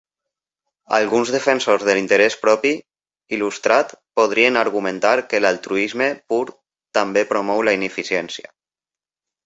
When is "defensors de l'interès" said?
1.35-2.37